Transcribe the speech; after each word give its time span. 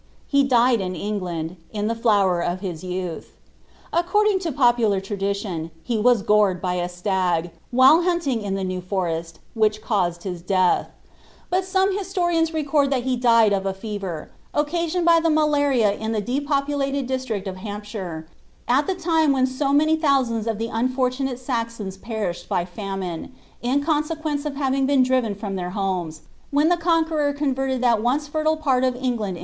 * 0.19 0.25
He 0.27 0.41
died 0.43 0.81
in 0.81 0.95
England, 0.95 1.57
in 1.71 1.87
tlie 1.87 1.95
flower 1.95 2.41
of 2.41 2.61
his 2.61 2.83
youth. 2.83 3.33
Acrorditig 3.93 4.47
Id 4.47 4.55
popular 4.55 4.99
tradition, 4.99 5.69
he 5.83 5.99
was 5.99 6.23
gored 6.23 6.59
by 6.59 6.73
a 6.73 6.89
stag, 6.89 7.51
while 7.69 8.01
hunting 8.01 8.41
in 8.41 8.55
the 8.55 8.63
Nes 8.63 8.83
Forest, 8.83 9.37
which 9.53 9.79
caused 9.79 10.23
his 10.23 10.41
death; 10.41 10.89
bui 11.51 11.61
some 11.61 11.95
hisioriaiiB 11.95 12.51
record 12.51 12.89
thai 12.89 13.01
he 13.01 13.15
died 13.15 13.53
of 13.53 13.67
a 13.67 13.75
fever, 13.75 14.31
occasioned 14.55 15.05
by 15.05 15.19
the 15.19 15.29
mnlaria 15.29 15.95
in 15.99 16.13
the 16.13 16.19
depopulated 16.19 17.05
district 17.05 17.47
of 17.47 17.57
Hamp 17.57 17.83
ehlre, 17.83 18.25
at 18.67 18.87
the 18.87 18.95
time 18.95 19.31
when 19.31 19.45
so 19.45 19.71
many 19.71 19.95
thousands 19.95 20.47
of 20.47 20.57
llic 20.57 20.71
unfonnnate 20.71 21.37
Saxo(t> 21.37 22.01
perished 22.01 22.49
by 22.49 22.65
famine, 22.65 23.33
in 23.61 23.83
consequence 23.83 24.45
of 24.47 24.55
having 24.55 24.87
been 24.87 25.03
drivrn 25.05 25.37
from 25.37 25.55
then 25.55 25.73
tiomcs, 25.73 26.21
when 26.49 26.71
tlie 26.71 26.79
Conqnernr 26.81 27.37
converted 27.37 27.81
that 27.81 28.01
once 28.01 28.27
fertile 28.27 28.57
pan 28.57 28.83
of 28.83 28.95
F.ni^lani! 28.95 29.39